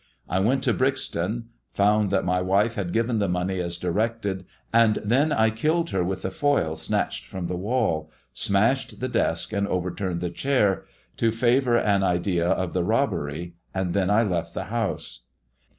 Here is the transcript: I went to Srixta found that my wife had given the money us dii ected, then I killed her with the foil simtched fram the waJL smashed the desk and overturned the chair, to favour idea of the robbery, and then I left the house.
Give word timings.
I 0.27 0.39
went 0.39 0.63
to 0.63 0.73
Srixta 0.73 1.43
found 1.73 2.09
that 2.09 2.25
my 2.25 2.41
wife 2.41 2.73
had 2.73 2.91
given 2.91 3.19
the 3.19 3.27
money 3.27 3.61
us 3.61 3.77
dii 3.77 3.93
ected, 3.93 4.45
then 4.73 5.31
I 5.31 5.51
killed 5.51 5.91
her 5.91 6.03
with 6.03 6.23
the 6.23 6.31
foil 6.31 6.73
simtched 6.75 7.27
fram 7.27 7.45
the 7.45 7.55
waJL 7.55 8.07
smashed 8.33 8.99
the 8.99 9.07
desk 9.07 9.53
and 9.53 9.67
overturned 9.67 10.21
the 10.21 10.31
chair, 10.31 10.85
to 11.17 11.31
favour 11.31 11.79
idea 11.79 12.47
of 12.47 12.73
the 12.73 12.83
robbery, 12.83 13.53
and 13.75 13.93
then 13.93 14.09
I 14.09 14.23
left 14.23 14.55
the 14.55 14.63
house. 14.73 15.19